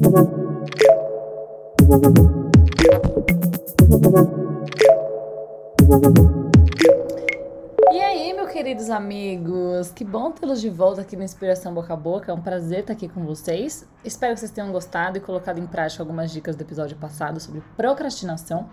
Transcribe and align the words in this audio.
E 0.00 0.02
aí, 8.00 8.32
meus 8.32 8.50
queridos 8.50 8.88
amigos, 8.88 9.92
que 9.92 10.02
bom 10.02 10.30
tê-los 10.30 10.62
de 10.62 10.70
volta 10.70 11.02
aqui 11.02 11.16
no 11.16 11.22
Inspiração 11.22 11.74
Boca 11.74 11.92
a 11.92 11.96
Boca. 11.96 12.32
É 12.32 12.34
um 12.34 12.40
prazer 12.40 12.80
estar 12.80 12.94
aqui 12.94 13.10
com 13.10 13.26
vocês. 13.26 13.86
Espero 14.02 14.32
que 14.32 14.40
vocês 14.40 14.50
tenham 14.50 14.72
gostado 14.72 15.18
e 15.18 15.20
colocado 15.20 15.58
em 15.58 15.66
prática 15.66 16.02
algumas 16.02 16.30
dicas 16.30 16.56
do 16.56 16.62
episódio 16.62 16.96
passado 16.96 17.38
sobre 17.38 17.62
procrastinação. 17.76 18.70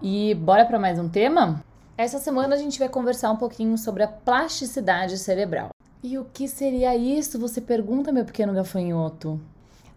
E 0.00 0.36
bora 0.36 0.64
para 0.64 0.78
mais 0.78 1.00
um 1.00 1.08
tema? 1.08 1.64
Essa 1.98 2.20
semana 2.20 2.54
a 2.54 2.58
gente 2.58 2.78
vai 2.78 2.88
conversar 2.88 3.32
um 3.32 3.36
pouquinho 3.36 3.76
sobre 3.76 4.04
a 4.04 4.08
plasticidade 4.08 5.18
cerebral. 5.18 5.70
E 6.00 6.16
o 6.16 6.24
que 6.24 6.46
seria 6.46 6.94
isso? 6.94 7.40
Você 7.40 7.60
pergunta, 7.60 8.12
meu 8.12 8.24
pequeno 8.24 8.54
gafanhoto. 8.54 9.40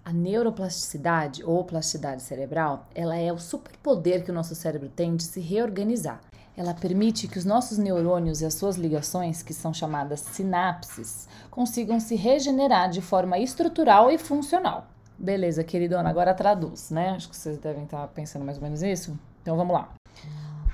A 0.07 0.13
neuroplasticidade 0.13 1.43
ou 1.43 1.65
plasticidade 1.65 2.23
cerebral, 2.23 2.85
ela 2.95 3.17
é 3.17 3.29
o 3.33 3.37
superpoder 3.37 4.23
que 4.23 4.31
o 4.31 4.33
nosso 4.33 4.55
cérebro 4.55 4.87
tem 4.87 5.17
de 5.17 5.23
se 5.23 5.41
reorganizar. 5.41 6.21
Ela 6.55 6.73
permite 6.73 7.27
que 7.27 7.37
os 7.37 7.43
nossos 7.43 7.77
neurônios 7.77 8.39
e 8.39 8.45
as 8.45 8.53
suas 8.53 8.77
ligações, 8.77 9.43
que 9.43 9.53
são 9.53 9.73
chamadas 9.73 10.21
sinapses, 10.21 11.27
consigam 11.51 11.99
se 11.99 12.15
regenerar 12.15 12.89
de 12.89 13.01
forma 13.01 13.37
estrutural 13.37 14.09
e 14.09 14.17
funcional. 14.17 14.87
Beleza, 15.19 15.61
queridona, 15.61 16.09
agora 16.09 16.33
traduz, 16.33 16.89
né? 16.89 17.09
Acho 17.09 17.27
que 17.27 17.35
vocês 17.35 17.57
devem 17.57 17.83
estar 17.83 18.07
pensando 18.07 18.45
mais 18.45 18.57
ou 18.59 18.63
menos 18.63 18.81
isso. 18.81 19.19
Então 19.41 19.57
vamos 19.57 19.73
lá. 19.73 19.96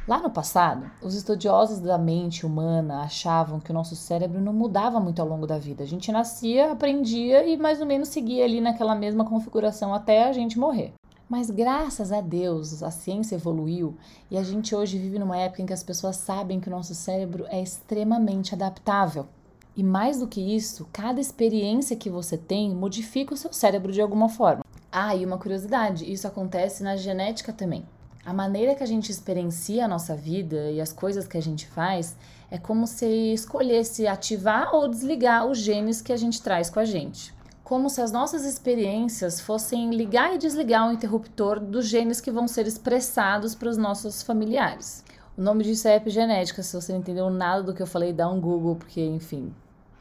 Lá 0.05 0.21
no 0.21 0.29
passado, 0.29 0.91
os 1.01 1.15
estudiosos 1.15 1.79
da 1.79 1.97
mente 1.97 2.45
humana 2.45 3.03
achavam 3.03 3.61
que 3.61 3.71
o 3.71 3.73
nosso 3.73 3.95
cérebro 3.95 4.41
não 4.41 4.51
mudava 4.51 4.99
muito 4.99 5.21
ao 5.21 5.27
longo 5.27 5.47
da 5.47 5.57
vida. 5.57 5.81
A 5.81 5.87
gente 5.87 6.11
nascia, 6.11 6.73
aprendia 6.73 7.45
e 7.45 7.55
mais 7.55 7.79
ou 7.79 7.87
menos 7.87 8.09
seguia 8.09 8.43
ali 8.43 8.59
naquela 8.59 8.95
mesma 8.95 9.23
configuração 9.23 9.93
até 9.93 10.25
a 10.25 10.33
gente 10.33 10.59
morrer. 10.59 10.91
Mas 11.29 11.49
graças 11.49 12.11
a 12.11 12.19
Deus, 12.19 12.83
a 12.83 12.91
ciência 12.91 13.35
evoluiu 13.35 13.95
e 14.29 14.37
a 14.37 14.43
gente 14.43 14.75
hoje 14.75 14.97
vive 14.97 15.17
numa 15.17 15.37
época 15.37 15.61
em 15.61 15.65
que 15.65 15.71
as 15.71 15.83
pessoas 15.83 16.17
sabem 16.17 16.59
que 16.59 16.67
o 16.67 16.71
nosso 16.71 16.93
cérebro 16.93 17.45
é 17.47 17.61
extremamente 17.61 18.53
adaptável. 18.53 19.25
E 19.73 19.81
mais 19.81 20.19
do 20.19 20.27
que 20.27 20.41
isso, 20.41 20.85
cada 20.91 21.21
experiência 21.21 21.95
que 21.95 22.09
você 22.09 22.37
tem 22.37 22.75
modifica 22.75 23.33
o 23.33 23.37
seu 23.37 23.53
cérebro 23.53 23.93
de 23.93 24.01
alguma 24.01 24.27
forma. 24.27 24.65
Ah, 24.91 25.15
e 25.15 25.25
uma 25.25 25.37
curiosidade: 25.37 26.11
isso 26.11 26.27
acontece 26.27 26.83
na 26.83 26.97
genética 26.97 27.53
também. 27.53 27.85
A 28.25 28.31
maneira 28.31 28.73
que 28.73 28.81
a 28.81 28.87
gente 28.87 29.11
experiencia 29.11 29.83
a 29.83 29.87
nossa 29.87 30.15
vida 30.15 30.71
e 30.71 30.79
as 30.79 30.93
coisas 30.93 31.27
que 31.27 31.37
a 31.37 31.41
gente 31.41 31.67
faz 31.67 32.15
é 32.49 32.57
como 32.57 32.87
se 32.87 33.05
escolhesse 33.33 34.07
ativar 34.07 34.73
ou 34.73 34.87
desligar 34.87 35.45
os 35.45 35.57
genes 35.57 36.01
que 36.01 36.13
a 36.13 36.15
gente 36.15 36.41
traz 36.41 36.69
com 36.69 36.79
a 36.79 36.85
gente. 36.85 37.33
Como 37.65 37.89
se 37.89 37.99
as 38.01 38.13
nossas 38.13 38.45
experiências 38.45 39.41
fossem 39.41 39.89
ligar 39.89 40.33
e 40.33 40.37
desligar 40.37 40.87
o 40.87 40.93
interruptor 40.93 41.59
dos 41.59 41.85
genes 41.87 42.21
que 42.21 42.31
vão 42.31 42.47
ser 42.47 42.65
expressados 42.65 43.55
para 43.55 43.69
os 43.69 43.77
nossos 43.77 44.23
familiares. 44.23 45.03
O 45.37 45.41
nome 45.41 45.65
disso 45.65 45.89
é 45.89 45.97
epigenética. 45.97 46.63
Se 46.63 46.79
você 46.79 46.93
não 46.93 46.99
entendeu 46.99 47.29
nada 47.29 47.61
do 47.63 47.73
que 47.73 47.81
eu 47.81 47.87
falei, 47.87 48.13
dá 48.13 48.29
um 48.29 48.39
Google, 48.39 48.77
porque, 48.77 49.01
enfim, 49.01 49.53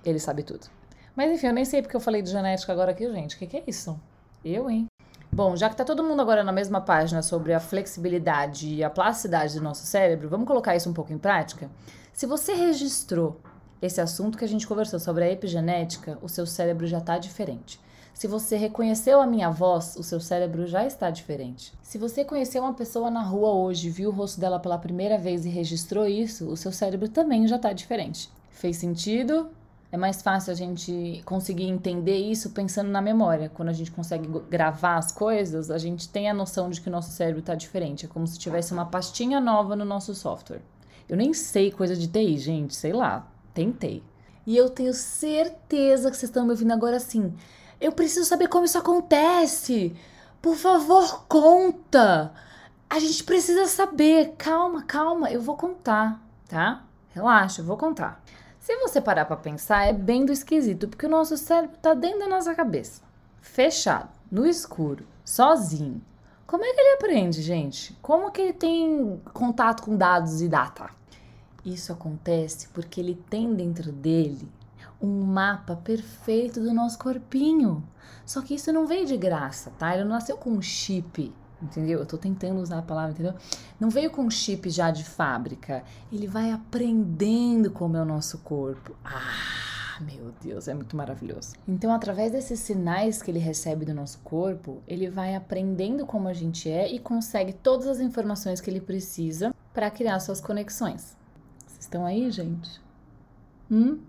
ele 0.05 0.21
sabe 0.21 0.45
tudo. 0.45 0.69
Mas 1.17 1.33
enfim, 1.33 1.49
eu 1.49 1.53
nem 1.53 1.65
sei 1.65 1.83
porque 1.83 1.97
eu 1.97 2.01
falei 2.01 2.23
de 2.23 2.31
genética 2.31 2.73
agora 2.73 2.93
aqui, 2.93 3.11
gente. 3.11 3.35
O 3.35 3.39
que, 3.39 3.47
que 3.49 3.57
é 3.57 3.65
isso? 3.67 3.99
Eu, 4.45 4.71
hein? 4.71 4.87
Bom, 5.35 5.57
já 5.57 5.67
que 5.67 5.73
está 5.73 5.83
todo 5.83 6.05
mundo 6.05 6.21
agora 6.21 6.45
na 6.45 6.53
mesma 6.53 6.79
página 6.79 7.23
sobre 7.23 7.55
a 7.55 7.59
flexibilidade 7.59 8.69
e 8.69 8.85
a 8.85 8.91
plasticidade 8.91 9.55
do 9.55 9.63
nosso 9.63 9.87
cérebro, 9.87 10.29
vamos 10.29 10.47
colocar 10.47 10.77
isso 10.77 10.91
um 10.91 10.93
pouco 10.93 11.11
em 11.11 11.17
prática? 11.17 11.71
Se 12.13 12.27
você 12.27 12.53
registrou 12.53 13.41
esse 13.81 13.99
assunto 13.99 14.37
que 14.37 14.45
a 14.45 14.49
gente 14.49 14.67
conversou 14.67 15.01
sobre 15.01 15.25
a 15.25 15.33
epigenética, 15.33 16.19
o 16.21 16.29
seu 16.29 16.45
cérebro 16.45 16.87
já 16.87 16.99
está 16.99 17.17
diferente. 17.17 17.81
Se 18.13 18.29
você 18.29 18.57
reconheceu 18.57 19.23
a 19.23 19.27
minha 19.27 19.49
voz, 19.49 19.97
o 19.97 20.03
seu 20.03 20.21
cérebro 20.21 20.67
já 20.67 20.85
está 20.85 21.09
diferente. 21.09 21.73
Se 21.83 21.97
você 21.97 22.27
conheceu 22.27 22.63
uma 22.63 22.75
pessoa 22.75 23.11
na 23.11 23.23
rua 23.23 23.55
hoje, 23.55 23.89
viu 23.89 24.11
o 24.11 24.13
rosto 24.13 24.39
dela 24.39 24.61
pela 24.61 24.77
primeira 24.77 25.17
vez 25.17 25.47
e 25.47 25.49
registrou 25.49 26.07
isso, 26.07 26.47
o 26.47 26.59
seu 26.59 26.71
cérebro 26.71 27.09
também 27.09 27.49
já 27.49 27.57
está 27.57 27.73
diferente. 27.73 28.31
Fez 28.51 28.77
sentido? 28.77 29.49
É 29.93 29.97
mais 29.99 30.23
fácil 30.23 30.51
a 30.51 30.55
gente 30.55 31.23
conseguir 31.27 31.65
entender 31.65 32.17
isso 32.17 32.51
pensando 32.51 32.89
na 32.89 33.03
memória. 33.03 33.51
Quando 33.51 33.69
a 33.69 33.75
gente 33.75 33.91
consegue 33.91 34.27
gravar 34.49 34.97
as 34.97 35.13
coisas, 35.13 35.71
a 35.71 35.77
gente 35.77 36.09
tem 36.09 36.31
a 36.31 36.35
noção 36.35 36.71
de 36.71 36.81
que 36.81 36.89
o 36.89 36.91
nosso 36.91 37.13
cérebro 37.13 37.41
está 37.41 37.55
diferente. 37.55 38.07
É 38.07 38.09
como 38.09 38.27
se 38.27 38.39
tivesse 38.39 38.73
uma 38.73 38.87
pastinha 38.87 39.39
nova 39.39 39.77
no 39.77 39.85
nosso 39.85 40.15
software. 40.15 40.63
Eu 41.07 41.15
nem 41.15 41.35
sei 41.35 41.71
coisa 41.71 41.95
de 41.95 42.09
TI, 42.09 42.39
gente, 42.39 42.75
sei 42.75 42.95
lá, 42.95 43.31
tentei. 43.53 44.03
E 44.47 44.57
eu 44.57 44.71
tenho 44.71 44.95
certeza 44.95 46.11
que 46.11 46.17
vocês 46.17 46.31
estão 46.31 46.45
me 46.45 46.53
ouvindo 46.53 46.73
agora 46.73 46.97
assim. 46.97 47.35
Eu 47.79 47.93
preciso 47.93 48.25
saber 48.25 48.49
como 48.49 48.65
isso 48.65 48.79
acontece. 48.79 49.95
Por 50.41 50.57
favor, 50.57 51.27
conta. 51.29 52.33
A 52.89 52.99
gente 52.99 53.23
precisa 53.25 53.67
saber. 53.67 54.37
Calma, 54.39 54.85
calma, 54.85 55.31
eu 55.31 55.43
vou 55.43 55.55
contar, 55.55 56.19
tá? 56.49 56.83
Relaxa, 57.11 57.61
eu 57.61 57.67
vou 57.67 57.77
contar. 57.77 58.23
Se 58.63 58.77
você 58.77 59.01
parar 59.01 59.25
para 59.25 59.37
pensar, 59.37 59.89
é 59.89 59.93
bem 59.93 60.25
do 60.25 60.31
esquisito, 60.31 60.87
porque 60.87 61.07
o 61.07 61.11
nosso 61.11 61.37
cérebro 61.37 61.75
está 61.75 61.95
dentro 61.95 62.21
da 62.21 62.29
nossa 62.29 62.55
cabeça, 62.55 63.03
fechado, 63.41 64.09
no 64.31 64.47
escuro, 64.47 65.05
sozinho. 65.25 66.01
Como 66.47 66.65
é 66.65 66.73
que 66.73 66.81
ele 66.81 66.95
aprende, 66.95 67.43
gente? 67.43 67.93
Como 68.01 68.31
que 68.31 68.41
ele 68.41 68.53
tem 68.53 69.21
contato 69.33 69.83
com 69.83 69.97
dados 69.97 70.41
e 70.41 70.49
data? 70.49 70.91
Isso 71.65 71.93
acontece 71.93 72.69
porque 72.69 73.01
ele 73.01 73.21
tem 73.29 73.53
dentro 73.53 73.91
dele 73.91 74.49
um 75.01 75.25
mapa 75.25 75.75
perfeito 75.75 76.61
do 76.61 76.73
nosso 76.73 77.01
corpinho. 77.01 77.83
Só 78.25 78.43
que 78.43 78.55
isso 78.55 78.73
não 78.73 78.87
veio 78.87 79.07
de 79.07 79.17
graça, 79.17 79.73
tá? 79.77 79.93
Ele 79.93 80.05
não 80.05 80.13
nasceu 80.13 80.37
com 80.37 80.51
um 80.51 80.63
chip 80.63 81.35
entendeu? 81.63 82.01
Eu 82.01 82.07
tô 82.07 82.19
tentando 82.19 82.61
usar 82.61 82.79
a 82.79 82.83
palavra, 82.83 83.13
entendeu? 83.13 83.35
Não 83.79 83.89
veio 83.89 84.11
com 84.11 84.29
chip 84.29 84.69
já 84.69 84.91
de 84.91 85.05
fábrica. 85.05 85.85
Ele 86.13 86.27
vai 86.27 86.51
aprendendo 86.51 87.71
como 87.71 87.97
é 87.97 88.03
o 88.03 88.05
nosso 88.05 88.39
corpo. 88.39 88.97
Ah, 89.05 90.01
meu 90.01 90.33
Deus, 90.43 90.69
é 90.69 90.75
muito 90.75 90.97
maravilhoso. 90.97 91.55
Então, 91.67 91.93
através 91.93 92.33
desses 92.33 92.61
sinais 92.61 93.23
que 93.23 93.31
ele 93.31 93.39
recebe 93.39 93.85
do 93.85 93.95
nosso 93.95 94.19
corpo, 94.21 94.83
ele 94.87 95.09
vai 95.09 95.35
aprendendo 95.35 96.05
como 96.05 96.29
a 96.29 96.33
gente 96.33 96.69
é 96.69 96.91
e 96.91 96.99
consegue 96.99 97.53
todas 97.53 97.87
as 97.87 98.01
informações 98.01 98.61
que 98.61 98.69
ele 98.69 98.81
precisa 98.81 99.55
para 99.73 99.91
criar 99.91 100.19
suas 100.21 100.41
conexões. 100.41 101.17
Vocês 101.67 101.81
estão 101.81 102.05
aí, 102.05 102.31
gente? 102.31 102.81
Hum? 103.71 104.01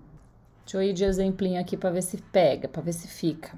Deixa 0.66 0.78
eu 0.78 0.84
ir 0.84 0.94
de 0.94 1.04
exemplinho 1.04 1.60
aqui 1.60 1.76
para 1.76 1.92
ver 1.92 2.02
se 2.02 2.18
pega, 2.18 2.68
para 2.68 2.82
ver 2.82 2.94
se 2.94 3.08
fica. 3.08 3.52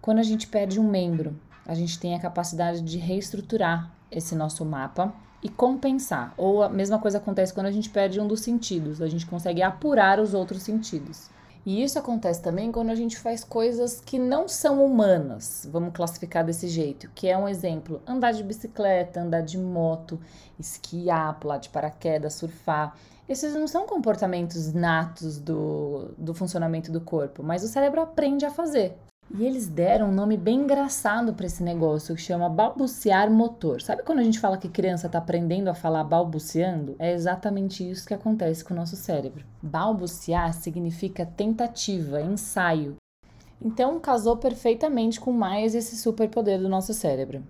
Quando 0.00 0.18
a 0.18 0.22
gente 0.22 0.46
perde 0.46 0.78
um 0.78 0.88
membro, 0.88 1.34
a 1.66 1.74
gente 1.74 1.98
tem 1.98 2.14
a 2.14 2.20
capacidade 2.20 2.80
de 2.80 2.98
reestruturar 2.98 3.90
esse 4.10 4.34
nosso 4.34 4.64
mapa 4.64 5.12
e 5.42 5.48
compensar. 5.48 6.32
Ou 6.36 6.62
a 6.62 6.68
mesma 6.68 6.98
coisa 6.98 7.18
acontece 7.18 7.52
quando 7.52 7.66
a 7.66 7.72
gente 7.72 7.90
perde 7.90 8.20
um 8.20 8.26
dos 8.26 8.40
sentidos, 8.40 9.02
a 9.02 9.08
gente 9.08 9.26
consegue 9.26 9.62
apurar 9.62 10.18
os 10.18 10.34
outros 10.34 10.62
sentidos. 10.62 11.28
E 11.66 11.82
isso 11.82 11.98
acontece 11.98 12.42
também 12.42 12.70
quando 12.70 12.90
a 12.90 12.94
gente 12.94 13.18
faz 13.18 13.42
coisas 13.42 13.98
que 13.98 14.18
não 14.18 14.46
são 14.46 14.84
humanas, 14.84 15.66
vamos 15.70 15.94
classificar 15.94 16.44
desse 16.44 16.68
jeito, 16.68 17.10
que 17.14 17.26
é 17.26 17.38
um 17.38 17.48
exemplo: 17.48 18.02
andar 18.06 18.32
de 18.32 18.42
bicicleta, 18.42 19.22
andar 19.22 19.40
de 19.40 19.56
moto, 19.56 20.20
esquiar, 20.58 21.38
pular 21.40 21.56
de 21.58 21.70
paraquedas, 21.70 22.34
surfar. 22.34 22.94
Esses 23.26 23.54
não 23.54 23.66
são 23.66 23.86
comportamentos 23.86 24.74
natos 24.74 25.38
do, 25.38 26.10
do 26.18 26.34
funcionamento 26.34 26.92
do 26.92 27.00
corpo, 27.00 27.42
mas 27.42 27.64
o 27.64 27.68
cérebro 27.68 28.02
aprende 28.02 28.44
a 28.44 28.50
fazer. 28.50 28.98
E 29.30 29.44
eles 29.44 29.66
deram 29.66 30.10
um 30.10 30.14
nome 30.14 30.36
bem 30.36 30.60
engraçado 30.60 31.34
para 31.34 31.46
esse 31.46 31.62
negócio 31.62 32.14
que 32.14 32.20
chama 32.20 32.48
balbuciar 32.48 33.30
motor. 33.30 33.80
Sabe 33.80 34.02
quando 34.02 34.20
a 34.20 34.22
gente 34.22 34.38
fala 34.38 34.58
que 34.58 34.68
criança 34.68 35.06
está 35.06 35.18
aprendendo 35.18 35.68
a 35.68 35.74
falar 35.74 36.04
balbuciando? 36.04 36.94
É 36.98 37.12
exatamente 37.12 37.88
isso 37.88 38.06
que 38.06 38.14
acontece 38.14 38.64
com 38.64 38.74
o 38.74 38.76
nosso 38.76 38.96
cérebro. 38.96 39.44
Balbuciar 39.62 40.52
significa 40.52 41.26
tentativa, 41.26 42.20
ensaio. 42.20 42.96
Então 43.60 43.98
casou 43.98 44.36
perfeitamente 44.36 45.18
com 45.18 45.32
mais 45.32 45.74
esse 45.74 45.96
superpoder 45.96 46.60
do 46.60 46.68
nosso 46.68 46.92
cérebro. 46.92 47.42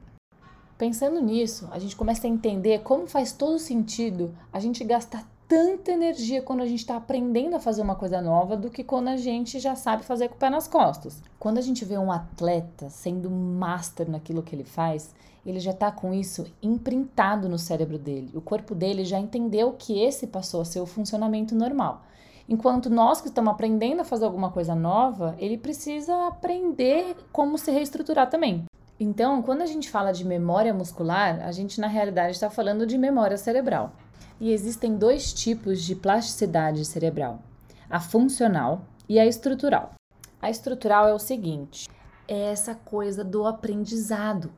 Pensando 0.78 1.20
nisso, 1.20 1.68
a 1.70 1.78
gente 1.78 1.96
começa 1.96 2.26
a 2.26 2.30
entender 2.30 2.80
como 2.80 3.06
faz 3.06 3.32
todo 3.32 3.58
sentido 3.58 4.34
a 4.52 4.58
gente 4.58 4.82
gastar 4.84 5.24
tanta 5.48 5.92
energia 5.92 6.42
quando 6.42 6.62
a 6.62 6.66
gente 6.66 6.80
está 6.80 6.96
aprendendo 6.96 7.56
a 7.56 7.60
fazer 7.60 7.82
uma 7.82 7.94
coisa 7.94 8.20
nova 8.20 8.56
do 8.56 8.70
que 8.70 8.82
quando 8.82 9.08
a 9.08 9.16
gente 9.16 9.58
já 9.58 9.74
sabe 9.74 10.04
fazer 10.04 10.28
com 10.28 10.34
o 10.34 10.38
pé 10.38 10.50
nas 10.50 10.66
costas. 10.66 11.22
Quando 11.38 11.58
a 11.58 11.62
gente 11.62 11.84
vê 11.84 11.98
um 11.98 12.10
atleta 12.10 12.88
sendo 12.90 13.30
master 13.30 14.10
naquilo 14.10 14.42
que 14.42 14.54
ele 14.54 14.64
faz, 14.64 15.14
ele 15.44 15.60
já 15.60 15.72
está 15.72 15.90
com 15.90 16.14
isso 16.14 16.46
imprintado 16.62 17.48
no 17.48 17.58
cérebro 17.58 17.98
dele. 17.98 18.30
O 18.34 18.40
corpo 18.40 18.74
dele 18.74 19.04
já 19.04 19.18
entendeu 19.18 19.74
que 19.78 20.02
esse 20.02 20.26
passou 20.26 20.62
a 20.62 20.64
ser 20.64 20.80
o 20.80 20.86
funcionamento 20.86 21.54
normal. 21.54 22.02
Enquanto 22.48 22.90
nós 22.90 23.20
que 23.20 23.28
estamos 23.28 23.52
aprendendo 23.52 24.00
a 24.00 24.04
fazer 24.04 24.24
alguma 24.24 24.50
coisa 24.50 24.74
nova, 24.74 25.34
ele 25.38 25.56
precisa 25.56 26.26
aprender 26.26 27.16
como 27.32 27.56
se 27.56 27.70
reestruturar 27.70 28.28
também. 28.28 28.64
Então, 28.98 29.42
quando 29.42 29.62
a 29.62 29.66
gente 29.66 29.90
fala 29.90 30.12
de 30.12 30.24
memória 30.24 30.72
muscular, 30.72 31.40
a 31.42 31.52
gente 31.52 31.80
na 31.80 31.88
realidade 31.88 32.32
está 32.32 32.48
falando 32.48 32.86
de 32.86 32.96
memória 32.96 33.36
cerebral. 33.36 33.92
E 34.40 34.52
existem 34.52 34.96
dois 34.96 35.32
tipos 35.32 35.82
de 35.82 35.94
plasticidade 35.94 36.84
cerebral: 36.84 37.42
a 37.88 38.00
funcional 38.00 38.82
e 39.08 39.18
a 39.18 39.26
estrutural. 39.26 39.94
A 40.40 40.50
estrutural 40.50 41.08
é 41.08 41.14
o 41.14 41.18
seguinte: 41.18 41.88
é 42.26 42.50
essa 42.50 42.74
coisa 42.74 43.22
do 43.22 43.46
aprendizado. 43.46 44.52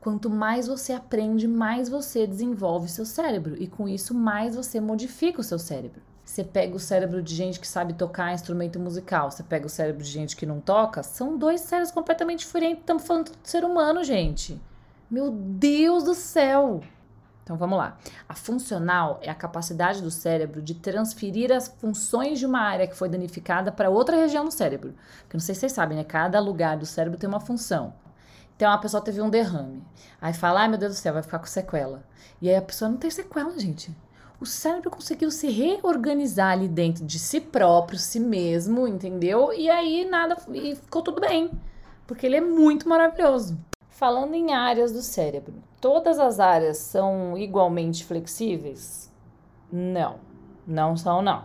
Quanto 0.00 0.28
mais 0.28 0.66
você 0.66 0.92
aprende, 0.92 1.46
mais 1.46 1.88
você 1.88 2.26
desenvolve 2.26 2.88
seu 2.88 3.06
cérebro 3.06 3.54
e 3.56 3.68
com 3.68 3.88
isso 3.88 4.12
mais 4.12 4.56
você 4.56 4.80
modifica 4.80 5.40
o 5.40 5.44
seu 5.44 5.58
cérebro. 5.58 6.02
Você 6.24 6.42
pega 6.42 6.74
o 6.74 6.80
cérebro 6.80 7.22
de 7.22 7.34
gente 7.34 7.60
que 7.60 7.66
sabe 7.66 7.92
tocar 7.92 8.32
instrumento 8.32 8.80
musical, 8.80 9.30
você 9.30 9.42
pega 9.42 9.66
o 9.66 9.70
cérebro 9.70 10.02
de 10.02 10.10
gente 10.10 10.36
que 10.36 10.46
não 10.46 10.60
toca, 10.60 11.02
são 11.02 11.36
dois 11.36 11.60
cérebros 11.60 11.92
completamente 11.92 12.40
diferentes. 12.40 12.80
Estamos 12.80 13.06
falando 13.06 13.30
do 13.30 13.36
ser 13.42 13.64
humano, 13.64 14.02
gente. 14.02 14.60
Meu 15.10 15.30
Deus 15.30 16.04
do 16.04 16.14
céu! 16.14 16.80
Então 17.52 17.58
vamos 17.58 17.76
lá. 17.76 17.98
A 18.26 18.34
funcional 18.34 19.18
é 19.20 19.28
a 19.28 19.34
capacidade 19.34 20.00
do 20.00 20.10
cérebro 20.10 20.62
de 20.62 20.72
transferir 20.74 21.52
as 21.52 21.68
funções 21.68 22.38
de 22.38 22.46
uma 22.46 22.60
área 22.60 22.86
que 22.86 22.96
foi 22.96 23.10
danificada 23.10 23.70
para 23.70 23.90
outra 23.90 24.16
região 24.16 24.46
do 24.46 24.50
cérebro. 24.50 24.94
Porque 25.20 25.36
não 25.36 25.40
sei 25.40 25.54
se 25.54 25.60
vocês 25.60 25.72
sabem, 25.72 25.98
né? 25.98 26.02
Cada 26.02 26.40
lugar 26.40 26.78
do 26.78 26.86
cérebro 26.86 27.18
tem 27.18 27.28
uma 27.28 27.40
função. 27.40 27.92
Então 28.56 28.72
a 28.72 28.78
pessoa 28.78 29.02
teve 29.02 29.20
um 29.20 29.28
derrame. 29.28 29.84
Aí 30.18 30.32
fala, 30.32 30.62
ai 30.62 30.68
meu 30.68 30.78
Deus 30.78 30.94
do 30.94 30.98
céu, 30.98 31.12
vai 31.12 31.22
ficar 31.22 31.40
com 31.40 31.44
sequela. 31.44 32.02
E 32.40 32.48
aí 32.48 32.56
a 32.56 32.62
pessoa 32.62 32.88
não 32.90 32.96
tem 32.96 33.10
sequela, 33.10 33.58
gente. 33.58 33.94
O 34.40 34.46
cérebro 34.46 34.90
conseguiu 34.90 35.30
se 35.30 35.50
reorganizar 35.50 36.52
ali 36.52 36.68
dentro 36.68 37.04
de 37.04 37.18
si 37.18 37.38
próprio, 37.38 37.98
si 37.98 38.18
mesmo, 38.18 38.88
entendeu? 38.88 39.52
E 39.52 39.68
aí 39.68 40.08
nada, 40.08 40.38
e 40.54 40.74
ficou 40.74 41.02
tudo 41.02 41.20
bem. 41.20 41.50
Porque 42.06 42.24
ele 42.24 42.36
é 42.36 42.40
muito 42.40 42.88
maravilhoso. 42.88 43.58
Falando 43.92 44.34
em 44.34 44.54
áreas 44.54 44.90
do 44.90 45.02
cérebro, 45.02 45.52
todas 45.78 46.18
as 46.18 46.40
áreas 46.40 46.78
são 46.78 47.36
igualmente 47.36 48.06
flexíveis? 48.06 49.12
Não, 49.70 50.16
não 50.66 50.96
são 50.96 51.20
não. 51.20 51.44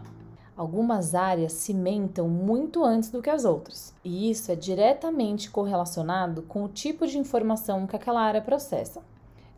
Algumas 0.56 1.14
áreas 1.14 1.52
cimentam 1.52 2.30
muito 2.30 2.86
antes 2.86 3.12
do 3.12 3.22
que 3.22 3.30
as 3.30 3.44
outras, 3.44 3.94
e 4.02 4.32
isso 4.32 4.50
é 4.50 4.56
diretamente 4.56 5.52
correlacionado 5.52 6.42
com 6.42 6.64
o 6.64 6.70
tipo 6.70 7.06
de 7.06 7.20
informação 7.20 7.86
que 7.86 7.98
aquela 7.98 8.22
área 8.22 8.42
processa. 8.42 9.02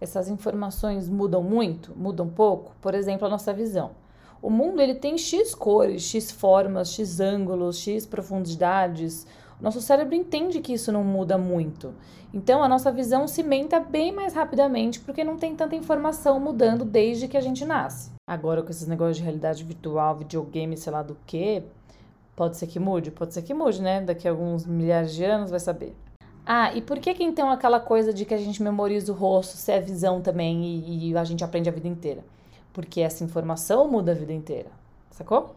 Essas 0.01 0.27
informações 0.27 1.07
mudam 1.07 1.43
muito, 1.43 1.93
mudam 1.95 2.27
pouco, 2.27 2.75
por 2.81 2.95
exemplo, 2.95 3.27
a 3.27 3.29
nossa 3.29 3.53
visão. 3.53 3.91
O 4.41 4.49
mundo 4.49 4.81
ele 4.81 4.95
tem 4.95 5.15
X 5.15 5.53
cores, 5.53 6.01
X 6.01 6.31
formas, 6.31 6.91
X 6.91 7.19
ângulos, 7.19 7.77
X 7.77 8.07
profundidades, 8.07 9.27
nosso 9.61 9.81
cérebro 9.81 10.15
entende 10.15 10.61
que 10.61 10.73
isso 10.73 10.91
não 10.91 11.03
muda 11.03 11.37
muito. 11.37 11.93
Então 12.33 12.63
a 12.63 12.67
nossa 12.67 12.91
visão 12.91 13.27
cimenta 13.27 13.79
bem 13.79 14.11
mais 14.11 14.33
rapidamente 14.33 14.99
porque 14.99 15.23
não 15.23 15.37
tem 15.37 15.55
tanta 15.55 15.75
informação 15.75 16.39
mudando 16.39 16.85
desde 16.85 17.27
que 17.27 17.35
a 17.35 17.41
gente 17.41 17.65
nasce. 17.65 18.11
Agora 18.27 18.61
com 18.61 18.69
esses 18.69 18.87
negócios 18.87 19.17
de 19.17 19.23
realidade 19.23 19.63
virtual, 19.63 20.17
videogame, 20.17 20.77
sei 20.77 20.93
lá 20.93 21.01
do 21.01 21.17
que, 21.25 21.63
pode 22.35 22.55
ser 22.55 22.67
que 22.67 22.79
mude, 22.79 23.11
pode 23.11 23.33
ser 23.33 23.41
que 23.41 23.53
mude, 23.53 23.81
né? 23.81 24.01
Daqui 24.01 24.27
a 24.27 24.31
alguns 24.31 24.65
milhares 24.65 25.13
de 25.13 25.25
anos 25.25 25.49
vai 25.49 25.59
saber. 25.59 25.95
Ah, 26.45 26.73
e 26.73 26.81
por 26.81 26.97
que 26.99 27.13
que 27.13 27.23
então 27.23 27.49
aquela 27.49 27.79
coisa 27.79 28.13
de 28.13 28.25
que 28.25 28.33
a 28.33 28.37
gente 28.37 28.63
memoriza 28.63 29.11
o 29.11 29.15
rosto 29.15 29.57
se 29.57 29.71
é 29.71 29.79
visão 29.79 30.21
também 30.21 30.63
e, 30.63 31.09
e 31.09 31.17
a 31.17 31.23
gente 31.23 31.43
aprende 31.43 31.69
a 31.69 31.71
vida 31.71 31.87
inteira? 31.87 32.23
Porque 32.71 33.01
essa 33.01 33.23
informação 33.23 33.89
muda 33.89 34.13
a 34.13 34.15
vida 34.15 34.33
inteira, 34.33 34.71
sacou? 35.11 35.55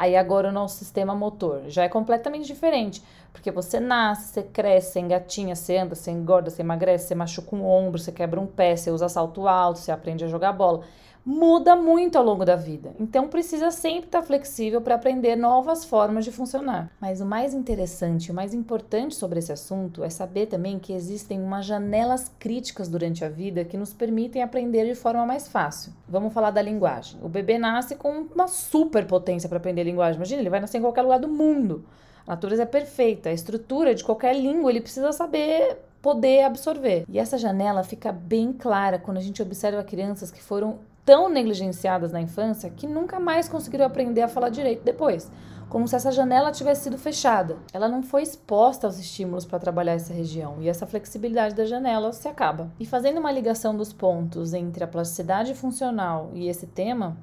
Aí 0.00 0.16
agora 0.16 0.48
o 0.48 0.52
nosso 0.52 0.78
sistema 0.78 1.14
motor 1.14 1.64
já 1.68 1.84
é 1.84 1.88
completamente 1.90 2.46
diferente, 2.46 3.02
porque 3.34 3.50
você 3.50 3.78
nasce, 3.78 4.28
você 4.28 4.42
cresce, 4.42 4.92
você 4.92 5.00
engatinha, 5.00 5.54
você 5.54 5.76
anda, 5.76 5.94
você 5.94 6.10
engorda, 6.10 6.48
você 6.48 6.62
emagrece, 6.62 7.08
você 7.08 7.14
machuca 7.14 7.54
um 7.54 7.62
ombro, 7.66 7.98
você 7.98 8.10
quebra 8.10 8.40
um 8.40 8.46
pé, 8.46 8.74
você 8.74 8.90
usa 8.90 9.10
salto 9.10 9.46
alto, 9.46 9.78
você 9.78 9.92
aprende 9.92 10.24
a 10.24 10.28
jogar 10.28 10.54
bola 10.54 10.84
muda 11.24 11.76
muito 11.76 12.16
ao 12.16 12.24
longo 12.24 12.44
da 12.44 12.56
vida. 12.56 12.94
Então 12.98 13.28
precisa 13.28 13.70
sempre 13.70 14.06
estar 14.06 14.22
flexível 14.22 14.80
para 14.80 14.94
aprender 14.94 15.36
novas 15.36 15.84
formas 15.84 16.24
de 16.24 16.32
funcionar. 16.32 16.90
Mas 17.00 17.20
o 17.20 17.26
mais 17.26 17.54
interessante, 17.54 18.30
o 18.30 18.34
mais 18.34 18.54
importante 18.54 19.14
sobre 19.14 19.38
esse 19.38 19.52
assunto 19.52 20.02
é 20.02 20.10
saber 20.10 20.46
também 20.46 20.78
que 20.78 20.92
existem 20.92 21.40
umas 21.40 21.66
janelas 21.66 22.30
críticas 22.38 22.88
durante 22.88 23.24
a 23.24 23.28
vida 23.28 23.64
que 23.64 23.76
nos 23.76 23.92
permitem 23.92 24.42
aprender 24.42 24.86
de 24.86 24.94
forma 24.94 25.26
mais 25.26 25.48
fácil. 25.48 25.92
Vamos 26.08 26.32
falar 26.32 26.50
da 26.50 26.62
linguagem. 26.62 27.20
O 27.22 27.28
bebê 27.28 27.58
nasce 27.58 27.94
com 27.96 28.26
uma 28.34 28.48
super 28.48 29.06
potência 29.06 29.48
para 29.48 29.58
aprender 29.58 29.84
linguagem. 29.84 30.16
Imagina, 30.16 30.40
ele 30.40 30.50
vai 30.50 30.60
nascer 30.60 30.78
em 30.78 30.82
qualquer 30.82 31.02
lugar 31.02 31.18
do 31.18 31.28
mundo. 31.28 31.84
A 32.26 32.32
natureza 32.32 32.62
é 32.62 32.66
perfeita, 32.66 33.28
a 33.28 33.32
estrutura 33.32 33.94
de 33.94 34.04
qualquer 34.04 34.34
língua 34.36 34.70
ele 34.70 34.80
precisa 34.80 35.12
saber 35.12 35.78
poder 36.00 36.44
absorver. 36.44 37.04
E 37.08 37.18
essa 37.18 37.36
janela 37.36 37.82
fica 37.82 38.10
bem 38.10 38.52
clara 38.52 38.98
quando 38.98 39.18
a 39.18 39.22
gente 39.22 39.42
observa 39.42 39.82
crianças 39.84 40.30
que 40.30 40.42
foram 40.42 40.78
tão 41.10 41.28
negligenciadas 41.28 42.12
na 42.12 42.20
infância 42.20 42.70
que 42.70 42.86
nunca 42.86 43.18
mais 43.18 43.48
conseguiram 43.48 43.84
aprender 43.84 44.22
a 44.22 44.28
falar 44.28 44.48
direito 44.48 44.84
depois, 44.84 45.28
como 45.68 45.88
se 45.88 45.96
essa 45.96 46.12
janela 46.12 46.52
tivesse 46.52 46.84
sido 46.84 46.96
fechada. 46.96 47.56
Ela 47.72 47.88
não 47.88 48.00
foi 48.00 48.22
exposta 48.22 48.86
aos 48.86 48.96
estímulos 48.96 49.44
para 49.44 49.58
trabalhar 49.58 49.94
essa 49.94 50.12
região 50.12 50.58
e 50.60 50.68
essa 50.68 50.86
flexibilidade 50.86 51.56
da 51.56 51.64
janela 51.64 52.12
se 52.12 52.28
acaba. 52.28 52.70
E 52.78 52.86
fazendo 52.86 53.18
uma 53.18 53.32
ligação 53.32 53.76
dos 53.76 53.92
pontos 53.92 54.54
entre 54.54 54.84
a 54.84 54.86
plasticidade 54.86 55.52
funcional 55.52 56.30
e 56.32 56.46
esse 56.46 56.68
tema, 56.68 57.16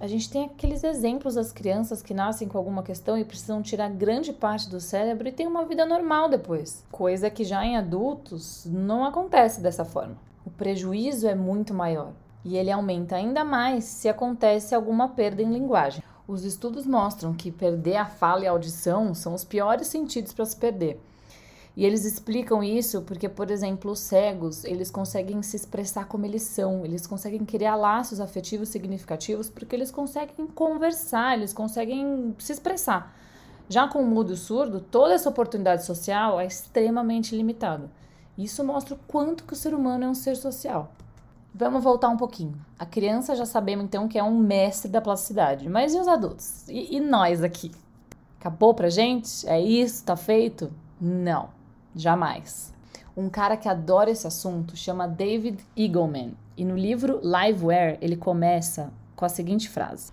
a 0.00 0.06
gente 0.06 0.30
tem 0.30 0.46
aqueles 0.46 0.82
exemplos 0.82 1.34
das 1.34 1.52
crianças 1.52 2.00
que 2.00 2.14
nascem 2.14 2.48
com 2.48 2.56
alguma 2.56 2.82
questão 2.82 3.18
e 3.18 3.26
precisam 3.26 3.60
tirar 3.60 3.90
grande 3.90 4.32
parte 4.32 4.70
do 4.70 4.80
cérebro 4.80 5.28
e 5.28 5.32
têm 5.32 5.46
uma 5.46 5.66
vida 5.66 5.84
normal 5.84 6.30
depois, 6.30 6.82
coisa 6.90 7.28
que 7.28 7.44
já 7.44 7.62
em 7.62 7.76
adultos 7.76 8.64
não 8.64 9.04
acontece 9.04 9.60
dessa 9.60 9.84
forma. 9.84 10.16
O 10.46 10.50
prejuízo 10.50 11.28
é 11.28 11.34
muito 11.34 11.74
maior 11.74 12.14
e 12.44 12.56
ele 12.56 12.70
aumenta 12.70 13.16
ainda 13.16 13.42
mais 13.42 13.84
se 13.84 14.08
acontece 14.08 14.74
alguma 14.74 15.08
perda 15.08 15.42
em 15.42 15.52
linguagem. 15.52 16.02
Os 16.28 16.44
estudos 16.44 16.86
mostram 16.86 17.32
que 17.34 17.50
perder 17.50 17.96
a 17.96 18.06
fala 18.06 18.44
e 18.44 18.46
a 18.46 18.50
audição 18.50 19.14
são 19.14 19.34
os 19.34 19.44
piores 19.44 19.86
sentidos 19.86 20.32
para 20.32 20.44
se 20.44 20.56
perder. 20.56 21.00
E 21.76 21.84
eles 21.84 22.04
explicam 22.04 22.62
isso 22.62 23.02
porque, 23.02 23.28
por 23.28 23.50
exemplo, 23.50 23.90
os 23.90 23.98
cegos, 23.98 24.64
eles 24.64 24.90
conseguem 24.90 25.42
se 25.42 25.56
expressar 25.56 26.06
como 26.06 26.24
eles 26.24 26.42
são, 26.42 26.84
eles 26.84 27.06
conseguem 27.06 27.44
criar 27.44 27.74
laços 27.74 28.20
afetivos 28.20 28.68
significativos 28.68 29.50
porque 29.50 29.74
eles 29.74 29.90
conseguem 29.90 30.46
conversar, 30.54 31.36
eles 31.36 31.52
conseguem 31.52 32.34
se 32.38 32.52
expressar. 32.52 33.16
Já 33.68 33.88
com 33.88 34.00
o 34.00 34.06
mudo 34.06 34.36
surdo, 34.36 34.78
toda 34.78 35.14
essa 35.14 35.28
oportunidade 35.28 35.84
social 35.84 36.38
é 36.38 36.46
extremamente 36.46 37.34
limitada. 37.34 37.90
Isso 38.38 38.62
mostra 38.62 38.94
o 38.94 38.98
quanto 39.08 39.44
que 39.44 39.52
o 39.52 39.56
ser 39.56 39.74
humano 39.74 40.04
é 40.04 40.08
um 40.08 40.14
ser 40.14 40.36
social. 40.36 40.92
Vamos 41.56 41.84
voltar 41.84 42.08
um 42.08 42.16
pouquinho. 42.16 42.60
A 42.76 42.84
criança 42.84 43.36
já 43.36 43.46
sabemos 43.46 43.84
então 43.84 44.08
que 44.08 44.18
é 44.18 44.24
um 44.24 44.36
mestre 44.36 44.90
da 44.90 45.00
plasticidade, 45.00 45.68
mas 45.68 45.94
e 45.94 45.98
os 46.00 46.08
adultos? 46.08 46.68
E, 46.68 46.96
e 46.96 47.00
nós 47.00 47.44
aqui? 47.44 47.70
Acabou 48.40 48.74
pra 48.74 48.90
gente? 48.90 49.48
É 49.48 49.60
isso? 49.60 50.04
Tá 50.04 50.16
feito? 50.16 50.72
Não, 51.00 51.50
jamais. 51.94 52.74
Um 53.16 53.28
cara 53.28 53.56
que 53.56 53.68
adora 53.68 54.10
esse 54.10 54.26
assunto 54.26 54.76
chama 54.76 55.06
David 55.06 55.64
Eagleman 55.76 56.32
e 56.56 56.64
no 56.64 56.76
livro 56.76 57.20
Liveware 57.22 57.98
ele 58.00 58.16
começa 58.16 58.92
com 59.14 59.24
a 59.24 59.28
seguinte 59.28 59.68
frase: 59.68 60.10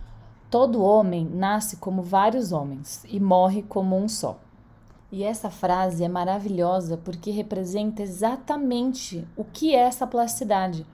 Todo 0.48 0.84
homem 0.84 1.26
nasce 1.26 1.78
como 1.78 2.04
vários 2.04 2.52
homens 2.52 3.04
e 3.10 3.20
morre 3.20 3.64
como 3.64 3.98
um 3.98 4.08
só. 4.08 4.38
E 5.12 5.24
essa 5.24 5.50
frase 5.50 6.04
é 6.04 6.08
maravilhosa 6.08 6.98
porque 6.98 7.32
representa 7.32 8.04
exatamente 8.04 9.28
o 9.36 9.44
que 9.44 9.74
é 9.74 9.80
essa 9.80 10.06
plasticidade 10.06 10.86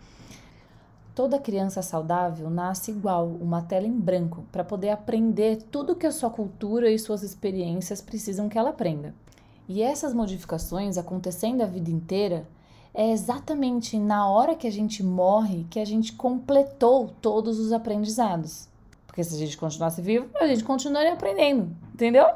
Toda 1.17 1.39
criança 1.39 1.81
saudável 1.81 2.47
nasce 2.47 2.91
igual, 2.91 3.25
uma 3.41 3.59
tela 3.59 3.87
em 3.87 3.99
branco, 3.99 4.45
para 4.51 4.63
poder 4.63 4.91
aprender 4.91 5.63
tudo 5.71 5.95
que 5.95 6.05
a 6.05 6.11
sua 6.11 6.29
cultura 6.29 6.91
e 6.91 6.99
suas 6.99 7.23
experiências 7.23 7.99
precisam 8.01 8.47
que 8.47 8.55
ela 8.55 8.69
aprenda. 8.69 9.15
E 9.67 9.81
essas 9.81 10.13
modificações 10.13 10.95
acontecendo 10.95 11.63
a 11.63 11.65
vida 11.65 11.89
inteira 11.89 12.47
é 12.93 13.09
exatamente 13.09 13.97
na 13.97 14.29
hora 14.29 14.53
que 14.53 14.67
a 14.67 14.71
gente 14.71 15.01
morre 15.01 15.65
que 15.71 15.79
a 15.79 15.85
gente 15.85 16.13
completou 16.13 17.09
todos 17.19 17.57
os 17.57 17.73
aprendizados. 17.73 18.69
Porque 19.07 19.23
se 19.23 19.33
a 19.33 19.39
gente 19.39 19.57
continuasse 19.57 19.99
vivo, 20.03 20.27
a 20.39 20.45
gente 20.45 20.63
continuaria 20.63 21.13
aprendendo, 21.13 21.75
entendeu? 21.95 22.27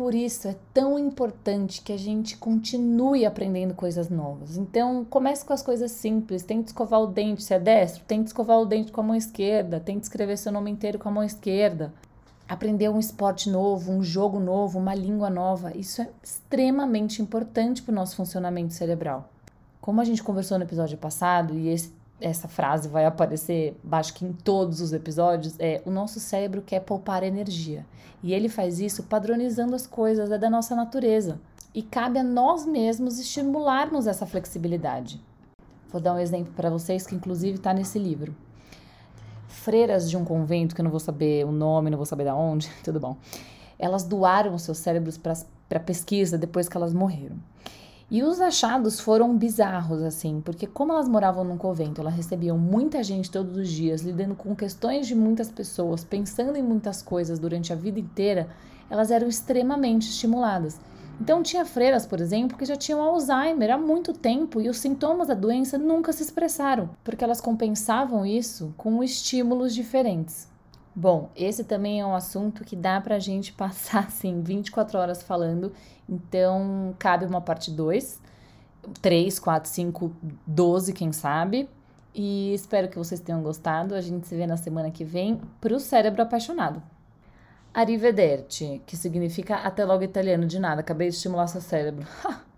Por 0.00 0.14
isso 0.14 0.48
é 0.48 0.56
tão 0.72 0.98
importante 0.98 1.82
que 1.82 1.92
a 1.92 1.98
gente 1.98 2.34
continue 2.38 3.26
aprendendo 3.26 3.74
coisas 3.74 4.08
novas. 4.08 4.56
Então, 4.56 5.04
comece 5.04 5.44
com 5.44 5.52
as 5.52 5.62
coisas 5.62 5.90
simples. 5.90 6.42
Tente 6.42 6.68
escovar 6.68 7.02
o 7.02 7.06
dente, 7.06 7.42
se 7.42 7.52
é 7.52 7.58
destro, 7.60 8.02
tente 8.04 8.28
escovar 8.28 8.58
o 8.58 8.64
dente 8.64 8.90
com 8.92 9.02
a 9.02 9.04
mão 9.04 9.14
esquerda, 9.14 9.78
tente 9.78 10.04
escrever 10.04 10.38
seu 10.38 10.50
nome 10.50 10.70
inteiro 10.70 10.98
com 10.98 11.10
a 11.10 11.12
mão 11.12 11.22
esquerda. 11.22 11.92
Aprender 12.48 12.88
um 12.88 12.98
esporte 12.98 13.50
novo, 13.50 13.92
um 13.92 14.02
jogo 14.02 14.40
novo, 14.40 14.78
uma 14.78 14.94
língua 14.94 15.28
nova, 15.28 15.76
isso 15.76 16.00
é 16.00 16.08
extremamente 16.24 17.20
importante 17.20 17.82
para 17.82 17.92
o 17.92 17.94
nosso 17.94 18.16
funcionamento 18.16 18.72
cerebral. 18.72 19.28
Como 19.82 20.00
a 20.00 20.04
gente 20.04 20.22
conversou 20.22 20.56
no 20.56 20.64
episódio 20.64 20.96
passado, 20.96 21.52
e 21.58 21.68
esse 21.68 21.92
essa 22.20 22.48
frase 22.48 22.88
vai 22.88 23.04
aparecer, 23.04 23.78
acho 23.92 24.14
que 24.14 24.24
em 24.24 24.32
todos 24.32 24.80
os 24.80 24.92
episódios, 24.92 25.54
é 25.58 25.82
o 25.84 25.90
nosso 25.90 26.20
cérebro 26.20 26.62
quer 26.62 26.80
poupar 26.80 27.22
energia. 27.22 27.86
E 28.22 28.34
ele 28.34 28.48
faz 28.48 28.78
isso 28.78 29.04
padronizando 29.04 29.74
as 29.74 29.86
coisas, 29.86 30.30
é 30.30 30.38
da 30.38 30.50
nossa 30.50 30.74
natureza. 30.74 31.40
E 31.74 31.82
cabe 31.82 32.18
a 32.18 32.22
nós 32.22 32.66
mesmos 32.66 33.18
estimularmos 33.18 34.06
essa 34.06 34.26
flexibilidade. 34.26 35.20
Vou 35.90 36.00
dar 36.00 36.14
um 36.14 36.18
exemplo 36.18 36.52
para 36.54 36.70
vocês 36.70 37.06
que 37.06 37.14
inclusive 37.14 37.56
está 37.56 37.72
nesse 37.72 37.98
livro. 37.98 38.34
Freiras 39.48 40.08
de 40.08 40.16
um 40.16 40.24
convento, 40.24 40.74
que 40.74 40.80
eu 40.80 40.84
não 40.84 40.90
vou 40.90 41.00
saber 41.00 41.44
o 41.44 41.52
nome, 41.52 41.90
não 41.90 41.96
vou 41.96 42.06
saber 42.06 42.24
da 42.24 42.34
onde, 42.34 42.70
tudo 42.84 43.00
bom. 43.00 43.16
Elas 43.78 44.04
doaram 44.04 44.54
os 44.54 44.62
seus 44.62 44.78
cérebros 44.78 45.18
para 45.18 45.80
pesquisa 45.80 46.36
depois 46.36 46.68
que 46.68 46.76
elas 46.76 46.92
morreram. 46.92 47.36
E 48.10 48.24
os 48.24 48.40
achados 48.40 48.98
foram 48.98 49.36
bizarros, 49.36 50.02
assim, 50.02 50.40
porque 50.40 50.66
como 50.66 50.90
elas 50.90 51.08
moravam 51.08 51.44
num 51.44 51.56
convento, 51.56 52.00
elas 52.00 52.16
recebiam 52.16 52.58
muita 52.58 53.04
gente 53.04 53.30
todos 53.30 53.56
os 53.56 53.68
dias, 53.68 54.02
lidando 54.02 54.34
com 54.34 54.52
questões 54.52 55.06
de 55.06 55.14
muitas 55.14 55.48
pessoas, 55.48 56.02
pensando 56.02 56.56
em 56.56 56.62
muitas 56.62 57.02
coisas 57.02 57.38
durante 57.38 57.72
a 57.72 57.76
vida 57.76 58.00
inteira, 58.00 58.48
elas 58.90 59.12
eram 59.12 59.28
extremamente 59.28 60.10
estimuladas. 60.10 60.80
Então 61.20 61.40
tinha 61.40 61.64
freiras, 61.64 62.04
por 62.04 62.18
exemplo, 62.18 62.58
que 62.58 62.64
já 62.64 62.74
tinham 62.74 63.00
Alzheimer 63.00 63.70
há 63.70 63.78
muito 63.78 64.12
tempo 64.12 64.60
e 64.60 64.68
os 64.68 64.78
sintomas 64.78 65.28
da 65.28 65.34
doença 65.34 65.78
nunca 65.78 66.12
se 66.12 66.24
expressaram, 66.24 66.90
porque 67.04 67.22
elas 67.22 67.40
compensavam 67.40 68.26
isso 68.26 68.74
com 68.76 69.04
estímulos 69.04 69.72
diferentes. 69.72 70.48
Bom, 70.94 71.30
esse 71.36 71.64
também 71.64 72.00
é 72.00 72.06
um 72.06 72.14
assunto 72.14 72.64
que 72.64 72.74
dá 72.74 73.00
pra 73.00 73.18
gente 73.18 73.52
passar 73.54 74.06
assim 74.06 74.42
24 74.42 74.98
horas 74.98 75.22
falando, 75.22 75.72
então 76.08 76.94
cabe 76.98 77.24
uma 77.24 77.40
parte 77.40 77.70
2, 77.70 78.20
3, 79.00 79.38
4, 79.38 79.70
5, 79.70 80.12
12, 80.46 80.92
quem 80.92 81.12
sabe. 81.12 81.68
E 82.14 82.52
espero 82.52 82.88
que 82.88 82.98
vocês 82.98 83.20
tenham 83.20 83.40
gostado. 83.42 83.94
A 83.94 84.00
gente 84.00 84.26
se 84.26 84.34
vê 84.34 84.46
na 84.46 84.56
semana 84.56 84.90
que 84.90 85.04
vem 85.04 85.40
pro 85.60 85.78
cérebro 85.78 86.22
apaixonado. 86.22 86.82
Arrivederci, 87.72 88.82
que 88.84 88.96
significa 88.96 89.56
até 89.56 89.84
logo 89.84 90.02
italiano 90.02 90.44
de 90.44 90.58
nada, 90.58 90.80
acabei 90.80 91.08
de 91.08 91.14
estimular 91.14 91.46
seu 91.46 91.60
cérebro. 91.60 92.04